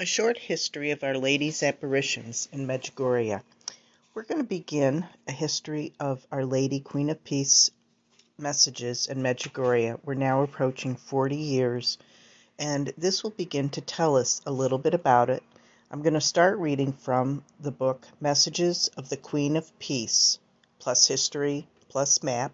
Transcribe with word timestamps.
A 0.00 0.04
short 0.04 0.36
history 0.36 0.90
of 0.90 1.04
Our 1.04 1.16
Lady's 1.16 1.62
apparitions 1.62 2.48
in 2.50 2.66
Medjugorje. 2.66 3.40
We're 4.12 4.24
going 4.24 4.40
to 4.40 4.46
begin 4.46 5.06
a 5.28 5.32
history 5.32 5.92
of 6.00 6.26
Our 6.32 6.44
Lady 6.44 6.80
Queen 6.80 7.10
of 7.10 7.22
Peace 7.22 7.70
messages 8.36 9.06
in 9.06 9.22
Medjugorje. 9.22 10.00
We're 10.02 10.14
now 10.14 10.42
approaching 10.42 10.96
40 10.96 11.36
years, 11.36 11.96
and 12.58 12.92
this 12.98 13.22
will 13.22 13.30
begin 13.30 13.68
to 13.70 13.80
tell 13.80 14.16
us 14.16 14.42
a 14.44 14.50
little 14.50 14.78
bit 14.78 14.94
about 14.94 15.30
it. 15.30 15.44
I'm 15.92 16.02
going 16.02 16.14
to 16.14 16.20
start 16.20 16.58
reading 16.58 16.92
from 16.92 17.44
the 17.60 17.70
book 17.70 18.04
Messages 18.20 18.88
of 18.96 19.08
the 19.10 19.16
Queen 19.16 19.56
of 19.56 19.78
Peace, 19.78 20.40
plus 20.80 21.06
history, 21.06 21.68
plus 21.88 22.20
map, 22.20 22.50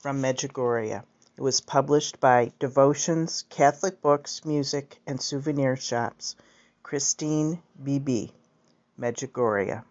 from 0.00 0.20
Medjugorje. 0.20 1.02
It 1.38 1.42
was 1.42 1.62
published 1.62 2.20
by 2.20 2.52
Devotions, 2.58 3.44
Catholic 3.48 4.02
Books, 4.02 4.44
Music, 4.44 4.98
and 5.06 5.18
Souvenir 5.18 5.74
Shops. 5.74 6.36
Christine 6.88 7.62
Beebe, 7.84 8.32
Medjugorje. 8.98 9.84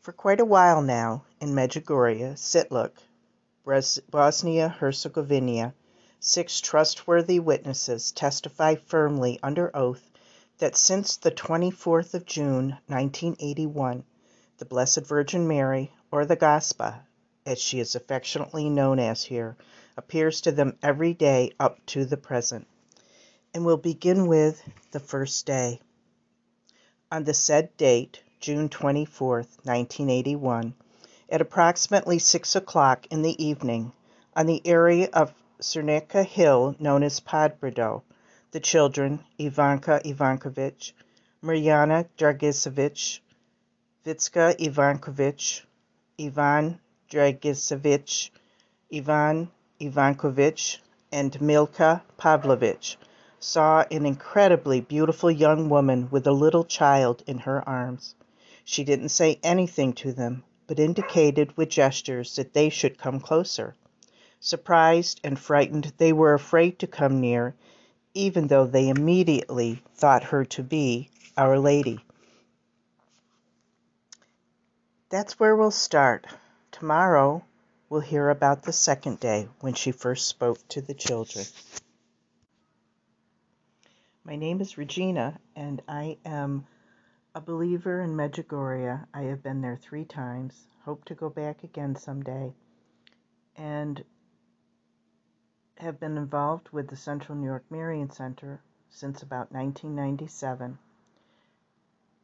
For 0.00 0.10
quite 0.10 0.40
a 0.40 0.44
while 0.44 0.82
now, 0.82 1.22
in 1.40 1.50
Medjugorje, 1.50 2.36
Citluk, 2.36 2.90
Bosnia-Herzegovina, 4.10 5.72
six 6.18 6.60
trustworthy 6.60 7.38
witnesses 7.38 8.10
testify 8.10 8.74
firmly 8.74 9.38
under 9.40 9.70
oath 9.72 10.10
that 10.58 10.76
since 10.76 11.16
the 11.16 11.30
24th 11.30 12.14
of 12.14 12.26
June, 12.26 12.70
1981, 12.88 14.02
the 14.56 14.64
Blessed 14.64 15.06
Virgin 15.06 15.46
Mary, 15.46 15.92
or 16.10 16.26
the 16.26 16.34
Gospa, 16.34 17.02
as 17.46 17.60
she 17.60 17.78
is 17.78 17.94
affectionately 17.94 18.68
known 18.68 18.98
as 18.98 19.22
here, 19.22 19.56
appears 19.96 20.40
to 20.40 20.50
them 20.50 20.76
every 20.82 21.14
day 21.14 21.52
up 21.60 21.78
to 21.86 22.04
the 22.04 22.16
present 22.16 22.66
and 23.58 23.66
we'll 23.66 23.76
begin 23.76 24.28
with 24.28 24.62
the 24.92 25.00
first 25.00 25.44
day. 25.44 25.80
On 27.10 27.24
the 27.24 27.34
said 27.34 27.76
date, 27.76 28.22
June 28.38 28.68
24, 28.68 29.38
1981, 29.64 30.74
at 31.28 31.40
approximately 31.40 32.20
6 32.20 32.54
o'clock 32.54 33.08
in 33.10 33.22
the 33.22 33.44
evening, 33.44 33.90
on 34.36 34.46
the 34.46 34.64
area 34.64 35.08
of 35.12 35.34
Crneka 35.60 36.24
Hill 36.24 36.76
known 36.78 37.02
as 37.02 37.18
Podbrdo, 37.18 38.02
the 38.52 38.60
children 38.60 39.24
Ivanka 39.40 40.00
Ivankovich, 40.04 40.92
Mirjana 41.42 42.06
Dragicevic, 42.16 43.18
Vicka 44.04 44.54
Ivankovich, 44.60 45.62
Ivan 46.20 46.78
Dragicevic, 47.10 48.30
Ivan 48.94 49.50
Ivankovich, 49.80 50.78
and 51.10 51.40
Milka 51.40 52.04
Pavlovich 52.18 52.96
saw 53.40 53.84
an 53.90 54.04
incredibly 54.04 54.80
beautiful 54.80 55.30
young 55.30 55.68
woman 55.68 56.08
with 56.10 56.26
a 56.26 56.32
little 56.32 56.64
child 56.64 57.22
in 57.26 57.38
her 57.38 57.66
arms. 57.68 58.14
She 58.64 58.84
didn't 58.84 59.10
say 59.10 59.38
anything 59.42 59.92
to 59.94 60.12
them, 60.12 60.42
but 60.66 60.78
indicated 60.78 61.56
with 61.56 61.70
gestures 61.70 62.36
that 62.36 62.52
they 62.52 62.68
should 62.68 62.98
come 62.98 63.20
closer. 63.20 63.74
Surprised 64.40 65.20
and 65.24 65.38
frightened, 65.38 65.92
they 65.96 66.12
were 66.12 66.34
afraid 66.34 66.78
to 66.78 66.86
come 66.86 67.20
near, 67.20 67.54
even 68.14 68.46
though 68.46 68.66
they 68.66 68.88
immediately 68.88 69.82
thought 69.94 70.24
her 70.24 70.44
to 70.44 70.62
be 70.62 71.08
Our 71.36 71.58
Lady. 71.58 72.04
That's 75.10 75.38
where 75.40 75.56
we'll 75.56 75.70
start. 75.70 76.26
Tomorrow 76.70 77.42
we'll 77.88 78.00
hear 78.00 78.28
about 78.28 78.62
the 78.62 78.72
second 78.72 79.20
day 79.20 79.48
when 79.60 79.74
she 79.74 79.90
first 79.90 80.28
spoke 80.28 80.66
to 80.68 80.82
the 80.82 80.94
children. 80.94 81.46
My 84.28 84.36
name 84.36 84.60
is 84.60 84.76
Regina, 84.76 85.40
and 85.56 85.80
I 85.88 86.18
am 86.22 86.66
a 87.34 87.40
believer 87.40 88.02
in 88.02 88.14
Medjugorje. 88.14 89.06
I 89.14 89.22
have 89.22 89.42
been 89.42 89.62
there 89.62 89.78
three 89.78 90.04
times, 90.04 90.68
hope 90.84 91.06
to 91.06 91.14
go 91.14 91.30
back 91.30 91.64
again 91.64 91.96
someday, 91.96 92.52
and 93.56 94.04
have 95.78 95.98
been 95.98 96.18
involved 96.18 96.68
with 96.72 96.88
the 96.88 96.96
Central 96.96 97.38
New 97.38 97.46
York 97.46 97.64
Marian 97.70 98.10
Center 98.10 98.60
since 98.90 99.22
about 99.22 99.50
1997. 99.50 100.78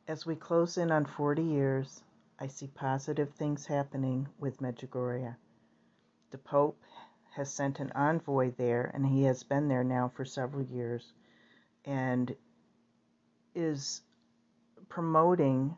As 0.06 0.26
we 0.26 0.36
close 0.36 0.76
in 0.76 0.92
on 0.92 1.06
40 1.06 1.42
years, 1.42 2.04
I 2.38 2.48
see 2.48 2.66
positive 2.66 3.32
things 3.32 3.64
happening 3.64 4.28
with 4.38 4.60
Medjugorje. 4.60 5.36
The 6.32 6.38
Pope 6.38 6.82
has 7.30 7.50
sent 7.50 7.80
an 7.80 7.92
envoy 7.92 8.50
there, 8.50 8.90
and 8.92 9.06
he 9.06 9.22
has 9.22 9.42
been 9.42 9.68
there 9.68 9.84
now 9.84 10.08
for 10.14 10.26
several 10.26 10.64
years 10.64 11.14
and 11.84 12.34
is 13.54 14.02
promoting 14.88 15.76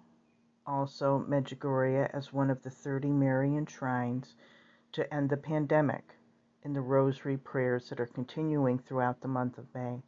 also 0.67 1.25
Medjugorje 1.29 2.11
as 2.13 2.33
one 2.33 2.51
of 2.51 2.63
the 2.63 2.71
30 2.71 3.09
Marian 3.09 3.67
shrines 3.67 4.35
to 4.93 5.13
end 5.15 5.31
the 5.31 5.37
pandemic 5.37 6.05
in 6.63 6.73
the 6.73 6.81
rosary 6.81 7.37
prayers 7.37 7.89
that 7.89 8.01
are 8.01 8.07
continuing 8.07 8.79
throughout 8.79 9.21
the 9.21 9.29
month 9.29 9.59
of 9.59 9.73
May. 9.75 10.03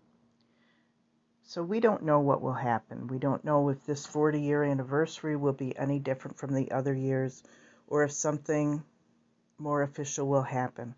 So 1.45 1.63
we 1.63 1.81
don't 1.81 2.03
know 2.03 2.21
what 2.21 2.43
will 2.43 2.53
happen. 2.53 3.07
We 3.07 3.19
don't 3.19 3.45
know 3.45 3.69
if 3.69 3.85
this 3.87 4.05
40 4.05 4.41
year 4.41 4.65
anniversary 4.65 5.37
will 5.37 5.53
be 5.53 5.77
any 5.79 5.99
different 5.99 6.37
from 6.37 6.53
the 6.53 6.71
other 6.73 6.95
years 6.95 7.43
or 7.87 8.05
if 8.05 8.13
something 8.13 8.83
more 9.57 9.83
official 9.83 10.29
will 10.29 10.43
happen. 10.43 10.95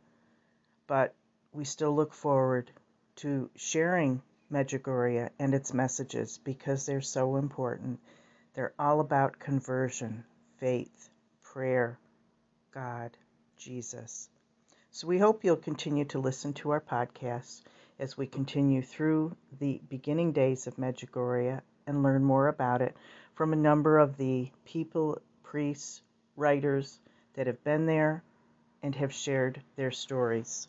But 0.86 1.14
we 1.52 1.64
still 1.64 1.94
look 1.94 2.14
forward 2.14 2.70
to 3.16 3.50
sharing 3.54 4.22
Medjugorje 4.50 5.30
and 5.38 5.54
its 5.54 5.72
messages 5.72 6.38
because 6.38 6.86
they're 6.86 7.00
so 7.00 7.36
important. 7.36 8.00
They're 8.54 8.74
all 8.78 9.00
about 9.00 9.38
conversion, 9.38 10.24
faith, 10.58 11.10
prayer, 11.42 11.98
God, 12.72 13.16
Jesus. 13.56 14.28
So 14.90 15.06
we 15.06 15.18
hope 15.18 15.44
you'll 15.44 15.56
continue 15.56 16.04
to 16.06 16.18
listen 16.18 16.52
to 16.54 16.70
our 16.70 16.80
podcast 16.80 17.62
as 17.98 18.16
we 18.16 18.26
continue 18.26 18.82
through 18.82 19.36
the 19.60 19.80
beginning 19.88 20.32
days 20.32 20.66
of 20.66 20.76
Medjugorje 20.76 21.60
and 21.86 22.02
learn 22.02 22.24
more 22.24 22.48
about 22.48 22.82
it 22.82 22.96
from 23.34 23.52
a 23.52 23.56
number 23.56 23.98
of 23.98 24.16
the 24.16 24.50
people, 24.64 25.20
priests, 25.42 26.02
writers 26.36 26.98
that 27.34 27.46
have 27.46 27.62
been 27.62 27.86
there 27.86 28.22
and 28.82 28.94
have 28.94 29.12
shared 29.12 29.62
their 29.76 29.90
stories. 29.90 30.66